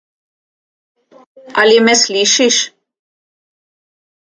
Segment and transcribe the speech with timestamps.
[1.65, 2.57] Ali me slišiš?